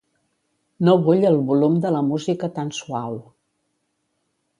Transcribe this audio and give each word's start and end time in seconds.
No 0.87 0.95
vull 1.07 1.27
el 1.31 1.37
volum 1.51 1.75
de 1.83 1.91
la 1.97 2.01
música 2.07 2.49
tan 2.57 2.73
suau. 2.79 3.21